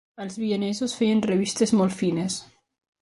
[0.23, 2.39] Els Vienesos feien revistes molt fines.